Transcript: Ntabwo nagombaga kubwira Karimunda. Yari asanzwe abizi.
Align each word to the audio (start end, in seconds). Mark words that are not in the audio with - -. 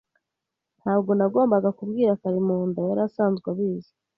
Ntabwo 0.81 1.11
nagombaga 1.19 1.69
kubwira 1.77 2.19
Karimunda. 2.21 2.79
Yari 2.89 3.01
asanzwe 3.07 3.45
abizi. 3.53 3.91